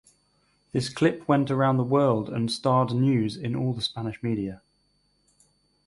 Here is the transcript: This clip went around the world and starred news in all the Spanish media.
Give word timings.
This 0.71 0.89
clip 0.89 1.27
went 1.27 1.51
around 1.51 1.77
the 1.77 1.83
world 1.83 2.27
and 2.27 2.51
starred 2.51 2.91
news 2.91 3.37
in 3.37 3.55
all 3.55 3.71
the 3.71 3.83
Spanish 3.83 4.23
media. 4.23 4.63